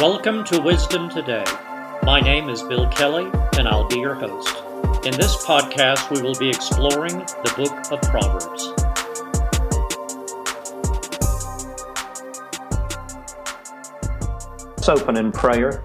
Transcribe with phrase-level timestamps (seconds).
[0.00, 1.44] Welcome to Wisdom Today.
[2.04, 3.28] My name is Bill Kelley,
[3.58, 4.56] and I'll be your host.
[5.04, 8.68] In this podcast, we will be exploring the book of Proverbs.
[14.76, 15.82] Let's open in prayer.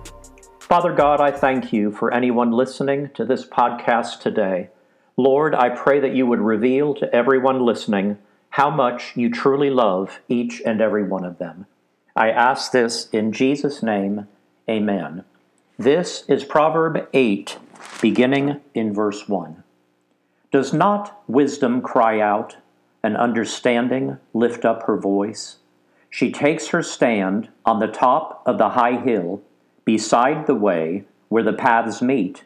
[0.59, 4.70] Father God, I thank you for anyone listening to this podcast today.
[5.18, 8.20] Lord, I pray that you would reveal to everyone listening
[8.52, 11.65] how much you truly love each and every one of them.
[12.15, 14.27] I ask this in Jesus' name.
[14.69, 15.23] Amen.
[15.79, 17.57] This is Proverb 8,
[18.01, 19.63] beginning in verse 1.
[20.51, 22.57] Does not wisdom cry out,
[23.01, 25.57] and understanding lift up her voice?
[26.11, 29.41] She takes her stand on the top of the high hill,
[29.83, 32.44] beside the way where the paths meet.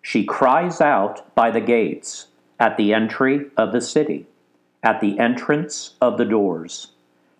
[0.00, 4.26] She cries out by the gates, at the entry of the city,
[4.82, 6.92] at the entrance of the doors.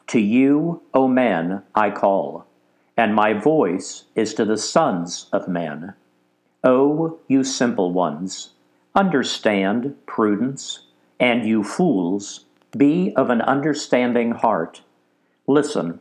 [0.08, 2.46] To you, O men, I call,
[2.96, 5.94] and my voice is to the sons of men.
[6.64, 8.50] O you simple ones,
[8.94, 10.80] understand prudence,
[11.18, 12.44] and you fools,
[12.76, 14.82] be of an understanding heart.
[15.46, 16.00] Listen,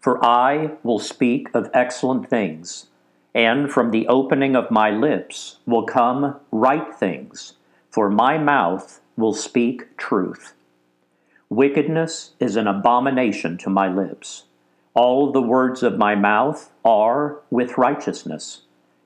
[0.00, 2.86] for I will speak of excellent things,
[3.34, 7.54] and from the opening of my lips will come right things,
[7.90, 10.54] for my mouth will speak truth.
[11.50, 14.44] Wickedness is an abomination to my lips.
[14.92, 18.62] All the words of my mouth are with righteousness.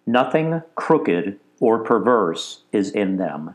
[0.07, 3.55] Nothing crooked or perverse is in them.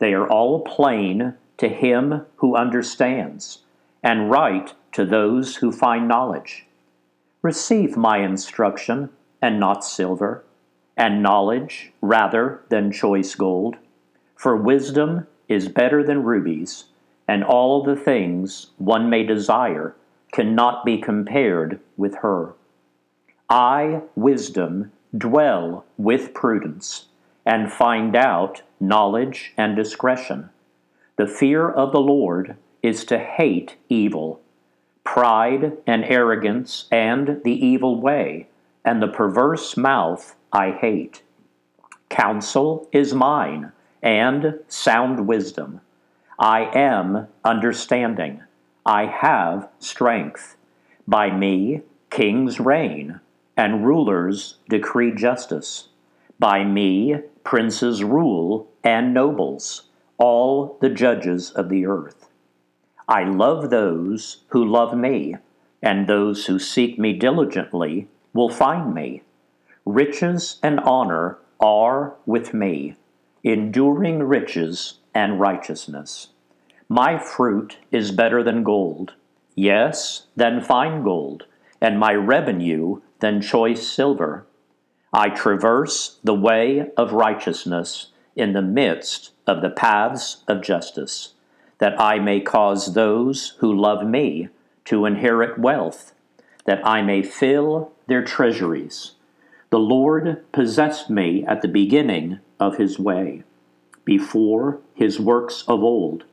[0.00, 3.60] They are all plain to him who understands,
[4.02, 6.66] and right to those who find knowledge.
[7.40, 9.08] Receive my instruction,
[9.40, 10.44] and not silver,
[10.94, 13.76] and knowledge rather than choice gold.
[14.36, 16.84] For wisdom is better than rubies
[17.30, 19.94] and all the things one may desire
[20.32, 22.54] cannot be compared with her.
[23.48, 27.04] I, wisdom, dwell with prudence,
[27.46, 30.50] and find out knowledge and discretion.
[31.18, 34.40] The fear of the Lord is to hate evil,
[35.04, 38.48] pride and arrogance and the evil way,
[38.84, 41.22] and the perverse mouth I hate.
[42.08, 43.70] Counsel is mine,
[44.02, 45.80] and sound wisdom.
[46.40, 48.42] I am understanding.
[48.86, 50.56] I have strength.
[51.06, 53.20] By me, kings reign,
[53.58, 55.88] and rulers decree justice.
[56.38, 59.82] By me, princes rule, and nobles,
[60.16, 62.30] all the judges of the earth.
[63.06, 65.36] I love those who love me,
[65.82, 69.24] and those who seek me diligently will find me.
[69.84, 72.96] Riches and honor are with me,
[73.44, 76.28] enduring riches and righteousness.
[76.88, 79.14] My fruit is better than gold,
[79.54, 81.46] yes, than fine gold,
[81.80, 84.46] and my revenue than choice silver.
[85.12, 91.34] I traverse the way of righteousness in the midst of the paths of justice,
[91.78, 94.48] that I may cause those who love me
[94.86, 96.14] to inherit wealth,
[96.64, 99.12] that I may fill their treasuries.
[99.70, 103.44] The Lord possessed me at the beginning of his way
[104.04, 106.24] before his works of old.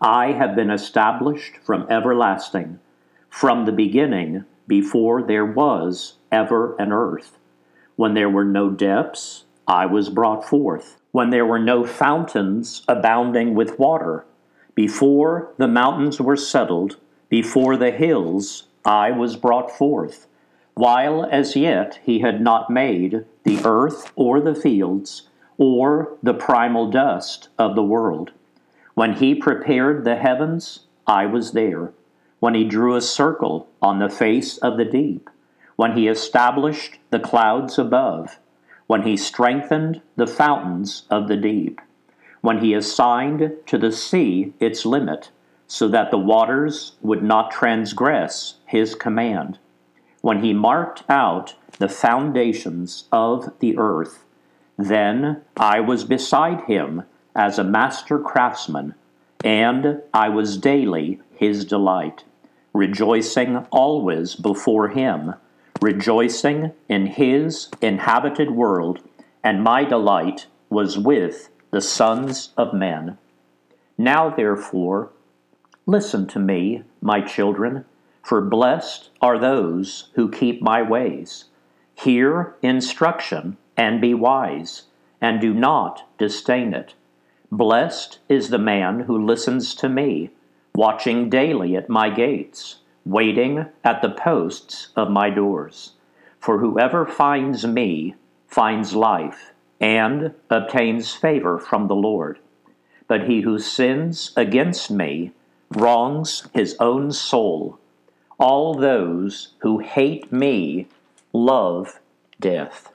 [0.00, 2.80] I have been established from everlasting,
[3.30, 7.38] from the beginning, before there was ever an earth.
[7.96, 11.00] When there were no depths, I was brought forth.
[11.12, 14.24] When there were no fountains abounding with water,
[14.74, 16.96] before the mountains were settled,
[17.30, 20.26] before the hills, I was brought forth.
[20.74, 25.28] While as yet he had not made the earth or the fields,
[25.58, 28.32] or the primal dust of the world.
[28.94, 31.92] When he prepared the heavens, I was there.
[32.40, 35.30] When he drew a circle on the face of the deep.
[35.76, 38.38] When he established the clouds above.
[38.86, 41.80] When he strengthened the fountains of the deep.
[42.40, 45.30] When he assigned to the sea its limit,
[45.66, 49.58] so that the waters would not transgress his command.
[50.20, 54.25] When he marked out the foundations of the earth
[54.78, 58.94] then I was beside him as a master craftsman,
[59.44, 62.24] and I was daily his delight,
[62.72, 65.34] rejoicing always before him,
[65.80, 69.00] rejoicing in his inhabited world,
[69.42, 73.18] and my delight was with the sons of men.
[73.98, 75.10] Now, therefore,
[75.86, 77.84] listen to me, my children,
[78.22, 81.44] for blessed are those who keep my ways.
[81.94, 84.84] Hear instruction and be wise,
[85.20, 86.94] and do not disdain it.
[87.50, 90.30] Blessed is the man who listens to me,
[90.74, 95.92] watching daily at my gates, waiting at the posts of my doors.
[96.40, 98.14] For whoever finds me
[98.46, 102.38] finds life and obtains favor from the Lord.
[103.08, 105.32] But he who sins against me
[105.70, 107.78] wrongs his own soul.
[108.38, 110.88] All those who hate me
[111.32, 112.00] love
[112.40, 112.92] death.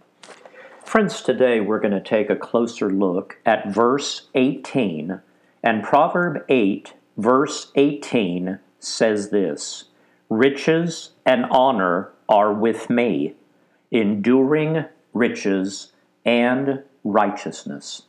[0.92, 5.22] Friends, today we're going to take a closer look at verse 18.
[5.64, 9.86] And Proverb 8, verse 18 says this
[10.30, 13.36] Riches and honor are with me,
[13.90, 14.84] enduring
[15.14, 15.94] riches
[16.26, 18.02] and righteousness.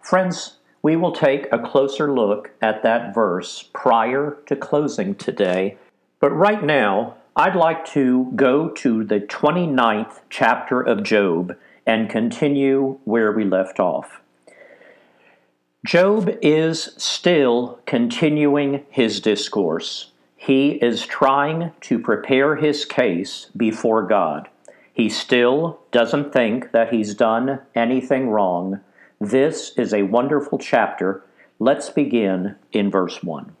[0.00, 5.76] Friends, we will take a closer look at that verse prior to closing today.
[6.20, 11.56] But right now, I'd like to go to the 29th chapter of Job
[11.86, 14.20] and continue where we left off.
[15.84, 20.10] Job is still continuing his discourse.
[20.36, 24.48] He is trying to prepare his case before God.
[24.92, 28.80] He still doesn't think that he's done anything wrong.
[29.20, 31.22] This is a wonderful chapter.
[31.58, 33.54] Let's begin in verse 1.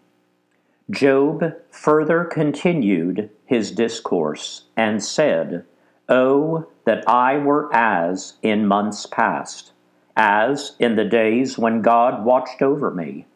[0.90, 5.64] Job further continued his discourse and said,
[6.08, 9.72] Oh, that I were as in months past
[10.16, 13.26] as in the days when God watched over me,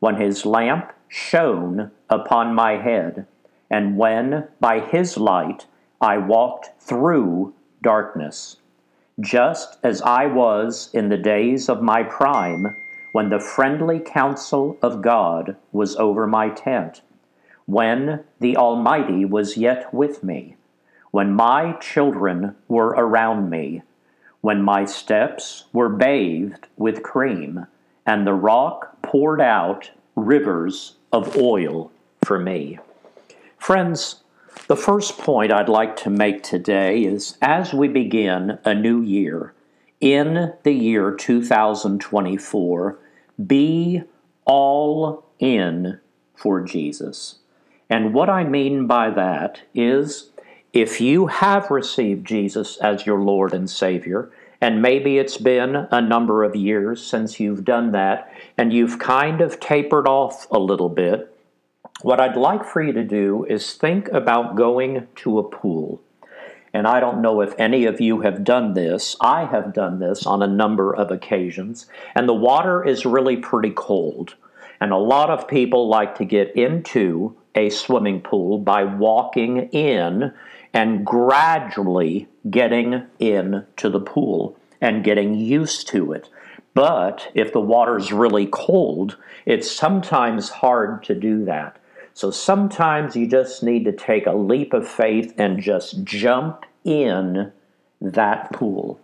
[0.00, 3.26] when his lamp shone upon my head,
[3.70, 5.66] and when by his light
[6.00, 8.58] I walked through darkness,
[9.18, 12.76] just as I was in the days of my prime,
[13.12, 17.00] when the friendly counsel of God was over my tent,
[17.64, 20.56] when the Almighty was yet with me,
[21.16, 23.80] when my children were around me
[24.42, 27.66] when my steps were bathed with cream,
[28.04, 31.90] and the rock poured out rivers of oil
[32.22, 32.78] for me.
[33.56, 34.24] Friends,
[34.66, 39.54] the first point I'd like to make today is as we begin a new year,
[40.02, 42.98] in the year 2024,
[43.46, 44.02] be
[44.44, 45.98] all in
[46.34, 47.36] for Jesus.
[47.88, 50.28] And what I mean by that is
[50.76, 54.30] if you have received Jesus as your Lord and Savior,
[54.60, 59.40] and maybe it's been a number of years since you've done that, and you've kind
[59.40, 61.34] of tapered off a little bit,
[62.02, 66.02] what I'd like for you to do is think about going to a pool.
[66.74, 69.16] And I don't know if any of you have done this.
[69.18, 71.86] I have done this on a number of occasions.
[72.14, 74.34] And the water is really pretty cold.
[74.78, 80.34] And a lot of people like to get into a swimming pool by walking in
[80.76, 86.28] and gradually getting into the pool and getting used to it.
[86.74, 91.78] But if the water's really cold, it's sometimes hard to do that.
[92.12, 97.52] So sometimes you just need to take a leap of faith and just jump in
[98.02, 99.00] that pool.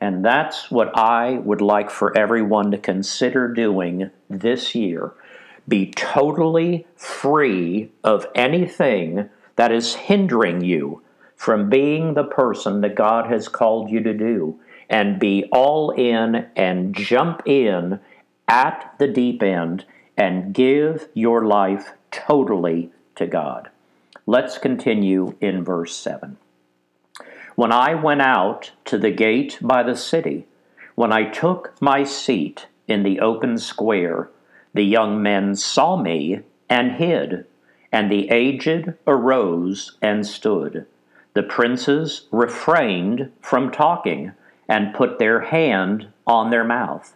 [0.00, 5.12] And that's what I would like for everyone to consider doing this year.
[5.66, 11.02] Be totally free of anything that is hindering you
[11.36, 16.46] from being the person that God has called you to do and be all in
[16.56, 18.00] and jump in
[18.48, 19.84] at the deep end
[20.16, 23.70] and give your life totally to God.
[24.26, 26.38] Let's continue in verse 7.
[27.54, 30.46] When I went out to the gate by the city,
[30.94, 34.30] when I took my seat in the open square,
[34.74, 37.46] the young men saw me and hid,
[37.92, 40.86] and the aged arose and stood.
[41.36, 44.32] The princes refrained from talking
[44.70, 47.14] and put their hand on their mouth.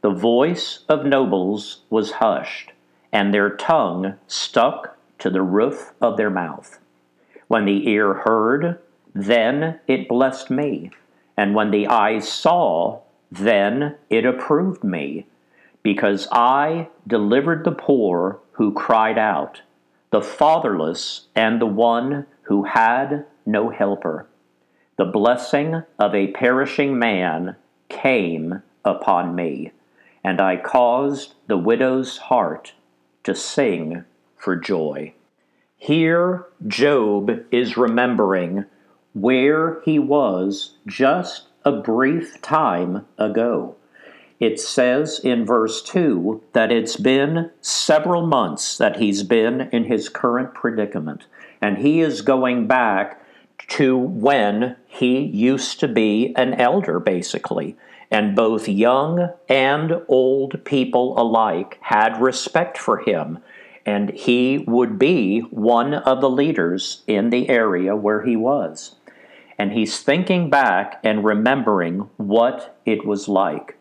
[0.00, 2.70] The voice of nobles was hushed,
[3.12, 6.78] and their tongue stuck to the roof of their mouth.
[7.48, 8.78] When the ear heard,
[9.12, 10.92] then it blessed me,
[11.36, 15.26] and when the eyes saw, then it approved me,
[15.82, 19.62] because I delivered the poor who cried out,
[20.12, 24.28] the fatherless, and the one who had no helper.
[24.96, 27.56] The blessing of a perishing man
[27.88, 29.72] came upon me,
[30.22, 32.74] and I caused the widow's heart
[33.24, 34.04] to sing
[34.36, 35.14] for joy.
[35.76, 38.64] Here, Job is remembering
[39.14, 43.76] where he was just a brief time ago.
[44.40, 50.08] It says in verse 2 that it's been several months that he's been in his
[50.08, 51.26] current predicament,
[51.60, 53.22] and he is going back
[53.68, 57.76] to when he used to be an elder, basically.
[58.10, 63.38] And both young and old people alike had respect for him.
[63.84, 68.96] And he would be one of the leaders in the area where he was.
[69.58, 73.76] and he's thinking back and remembering what it was like.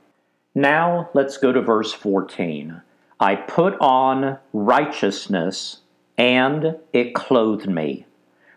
[0.55, 2.81] Now let's go to verse 14.
[3.19, 5.81] I put on righteousness,
[6.17, 8.06] and it clothed me.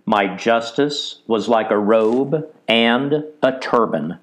[0.05, 4.19] My justice was like a robe and a turban.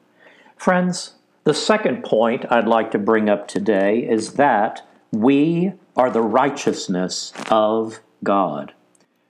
[0.55, 6.21] Friends, the second point I'd like to bring up today is that we are the
[6.21, 8.73] righteousness of God.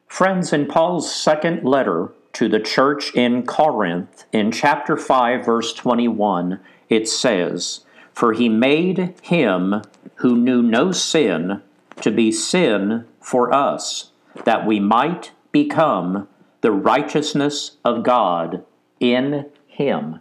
[0.08, 6.60] Friends, in Paul's second letter to the church in Corinth, in chapter 5, verse 21,
[6.90, 9.82] it says, For he made him
[10.16, 11.62] who knew no sin
[12.02, 14.12] to be sin for us,
[14.46, 16.28] that we might become
[16.68, 18.66] the righteousness of God
[19.00, 20.20] in him.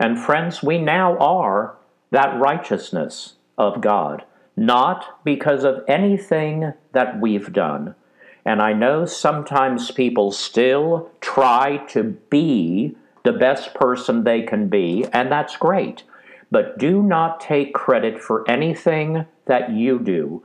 [0.00, 1.76] And friends, we now are
[2.10, 4.24] that righteousness of God,
[4.56, 7.94] not because of anything that we've done.
[8.46, 15.04] And I know sometimes people still try to be the best person they can be,
[15.12, 16.04] and that's great.
[16.50, 20.42] But do not take credit for anything that you do.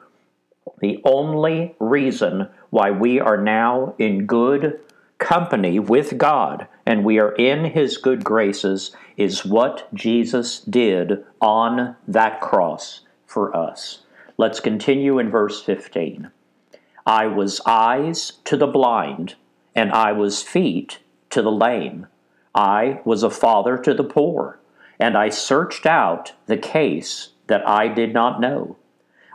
[0.81, 4.81] The only reason why we are now in good
[5.17, 11.95] company with God and we are in His good graces is what Jesus did on
[12.07, 14.03] that cross for us.
[14.37, 16.31] Let's continue in verse 15.
[17.05, 19.35] I was eyes to the blind,
[19.73, 20.99] and I was feet
[21.31, 22.07] to the lame.
[22.53, 24.59] I was a father to the poor,
[24.99, 28.75] and I searched out the case that I did not know.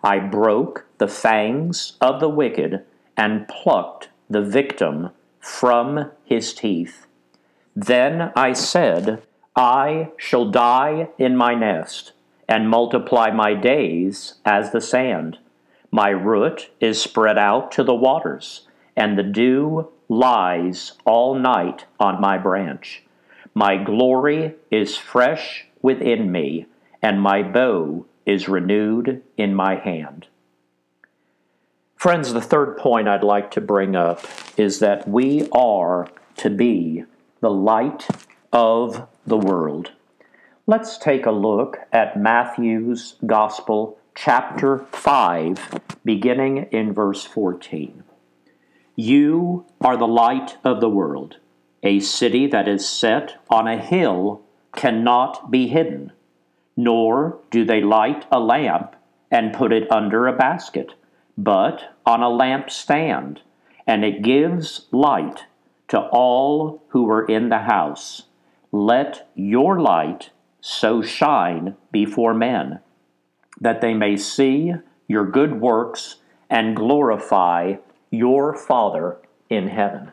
[0.05, 2.85] I broke the fangs of the wicked
[3.17, 5.11] and plucked the victim
[5.43, 7.07] from his teeth.
[7.77, 9.23] Then I said,
[9.55, 12.13] I shall die in my nest,
[12.49, 15.39] and multiply my days as the sand.
[15.91, 22.21] My root is spread out to the waters, and the dew lies all night on
[22.21, 23.03] my branch.
[23.55, 26.67] My glory is fresh within me,
[27.03, 30.29] and my bow is renewed in my hand.
[32.03, 37.05] Friends, the third point I'd like to bring up is that we are to be
[37.39, 38.09] the light
[38.53, 39.93] of the world.
[40.67, 48.03] Let's take a look at Matthew's Gospel, chapter 5, beginning in verse 14.
[48.97, 51.37] You are the light of the world.
[51.85, 54.43] A city that is set on a hill
[54.75, 56.11] cannot be hidden,
[56.77, 58.97] nor do they light a lamp
[59.31, 60.95] and put it under a basket
[61.37, 63.39] but on a lampstand,
[63.87, 65.45] and it gives light
[65.89, 68.23] to all who are in the house.
[68.71, 72.81] Let your light so shine before men,
[73.61, 74.75] that they may see
[75.09, 76.17] your good works
[76.49, 77.77] and glorify
[78.11, 79.17] your Father
[79.51, 80.13] in heaven.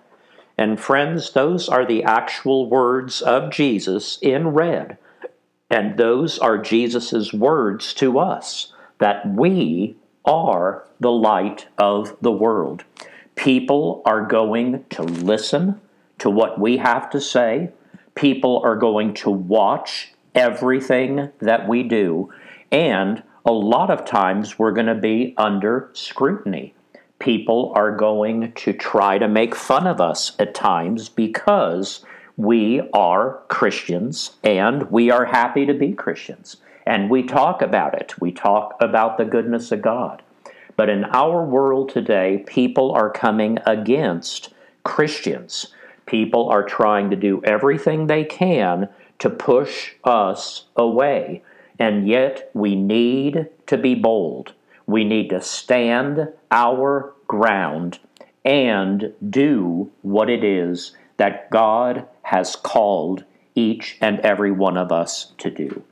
[0.58, 4.98] And friends, those are the actual words of Jesus in red.
[5.70, 9.96] And those are Jesus' words to us that we
[10.26, 12.84] are the light of the world.
[13.36, 15.80] People are going to listen
[16.20, 17.72] to what we have to say.
[18.16, 22.32] People are going to watch everything that we do.
[22.72, 26.74] And a lot of times we're going to be under scrutiny.
[27.20, 32.06] People are going to try to make fun of us at times because
[32.38, 36.58] we are Christians and we are happy to be Christians.
[36.90, 38.20] And we talk about it.
[38.20, 40.24] We talk about the goodness of God.
[40.76, 44.50] But in our world today, people are coming against
[44.84, 45.68] Christians.
[46.08, 51.44] People are trying to do everything they can to push us away.
[51.78, 54.54] And yet, we need to be bold.
[54.88, 58.00] We need to stand our ground
[58.44, 65.34] and do what it is that God has called each and every one of us
[65.38, 65.84] to do.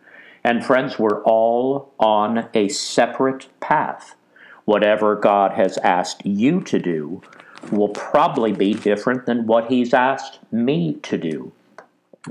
[0.48, 4.16] And friends, we're all on a separate path
[4.63, 7.22] whatever God has asked you to do
[7.70, 11.51] will probably be different than what He's asked me to do.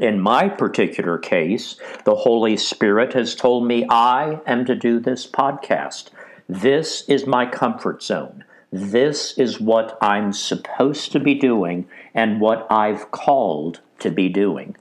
[0.00, 5.26] In my particular case, the Holy Spirit has told me I am to do this
[5.26, 6.08] podcast.
[6.48, 8.44] This is my comfort zone.
[8.72, 14.74] This is what I'm supposed to be doing and what I've called to be doing.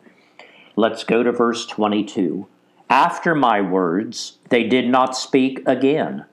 [0.77, 2.47] Let's go to verse 22.
[2.89, 6.25] After my words, they did not speak again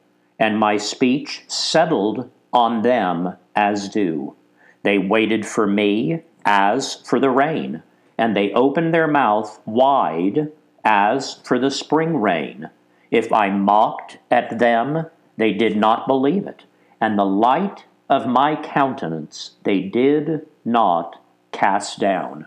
[0.43, 4.35] and my speech settled on them as dew.
[4.83, 7.85] They waited for me as for the rain,
[8.19, 10.51] and they opened their mouth wide
[10.85, 12.71] as for the spring rain.
[13.13, 15.07] If I mocked at them,
[15.37, 16.65] they did not believe it,
[17.01, 22.47] and the light of my countenance they did not cast down.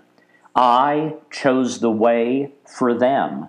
[0.53, 3.47] I chose the way for them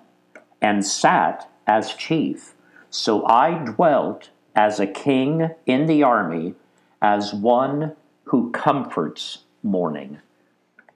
[0.61, 2.53] and sat as chief.
[2.89, 6.55] So I dwelt as a king in the army,
[7.01, 7.95] as one
[8.25, 10.19] who comforts mourning.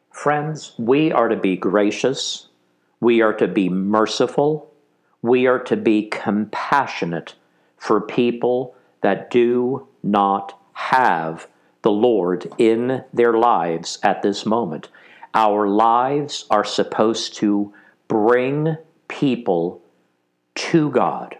[0.09, 2.47] Friends, we are to be gracious,
[2.99, 4.71] we are to be merciful,
[5.21, 7.35] we are to be compassionate
[7.77, 11.47] for people that do not have
[11.81, 14.89] the Lord in their lives at this moment.
[15.33, 17.73] Our lives are supposed to
[18.07, 18.77] bring
[19.21, 19.79] people
[20.55, 21.37] to God.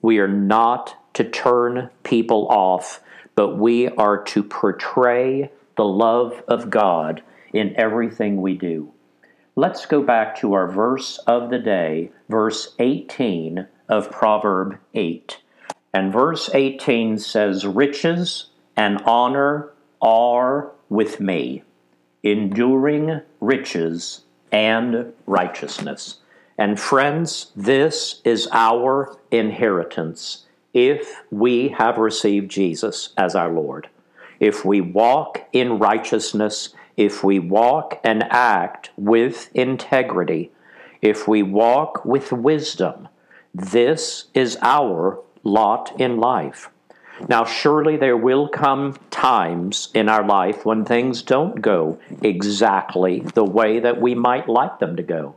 [0.00, 3.02] We are not to turn people off,
[3.34, 7.22] but we are to portray the love of God
[7.52, 8.90] in everything we do.
[9.54, 15.42] Let's go back to our verse of the day, verse 18 of Proverb 8.
[15.92, 18.46] And verse 18 says, Riches
[18.78, 21.64] and honor are with me,
[22.22, 26.19] enduring riches and righteousness.
[26.60, 33.88] And friends, this is our inheritance if we have received Jesus as our Lord.
[34.40, 40.50] If we walk in righteousness, if we walk and act with integrity,
[41.00, 43.08] if we walk with wisdom,
[43.54, 46.68] this is our lot in life.
[47.26, 53.46] Now, surely there will come times in our life when things don't go exactly the
[53.46, 55.36] way that we might like them to go.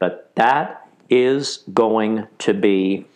[0.00, 3.06] But that is going to be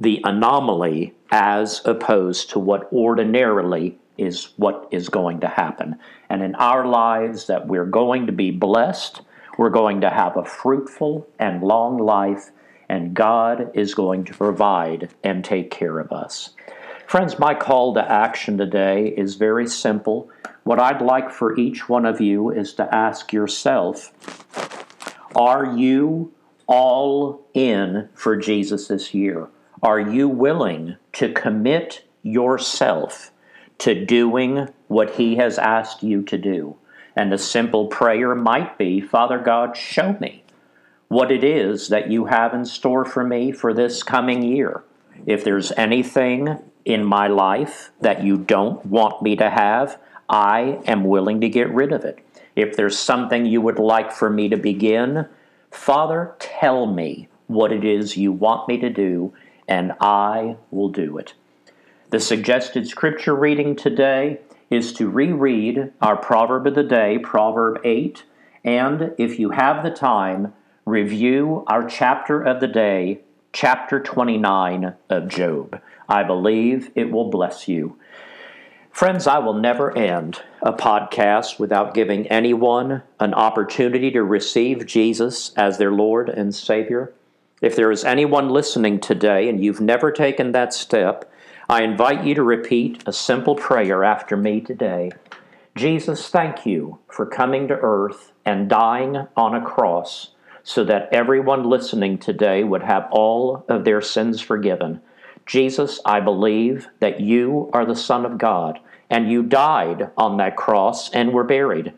[0.00, 5.96] the anomaly as opposed to what ordinarily is what is going to happen.
[6.28, 9.20] And in our lives, that we're going to be blessed,
[9.58, 12.50] we're going to have a fruitful and long life,
[12.88, 16.50] and God is going to provide and take care of us.
[17.06, 20.30] Friends, my call to action today is very simple.
[20.62, 24.12] What I'd like for each one of you is to ask yourself
[25.34, 26.32] are you
[26.66, 29.48] all in for Jesus this year?
[29.82, 33.30] Are you willing to commit yourself
[33.78, 36.76] to doing what He has asked you to do?
[37.16, 40.44] And the simple prayer might be Father God, show me
[41.08, 44.84] what it is that you have in store for me for this coming year.
[45.26, 51.04] If there's anything in my life that you don't want me to have, I am
[51.04, 52.23] willing to get rid of it.
[52.56, 55.26] If there's something you would like for me to begin,
[55.70, 59.32] Father, tell me what it is you want me to do,
[59.66, 61.34] and I will do it.
[62.10, 64.40] The suggested scripture reading today
[64.70, 68.24] is to reread our proverb of the day, Proverb 8,
[68.64, 73.20] and if you have the time, review our chapter of the day,
[73.52, 75.80] chapter 29 of Job.
[76.08, 77.98] I believe it will bless you.
[78.94, 85.52] Friends, I will never end a podcast without giving anyone an opportunity to receive Jesus
[85.56, 87.12] as their Lord and Savior.
[87.60, 91.28] If there is anyone listening today and you've never taken that step,
[91.68, 95.10] I invite you to repeat a simple prayer after me today.
[95.74, 100.30] Jesus, thank you for coming to earth and dying on a cross
[100.62, 105.00] so that everyone listening today would have all of their sins forgiven.
[105.46, 108.78] Jesus, I believe that you are the Son of God
[109.10, 111.92] and you died on that cross and were buried.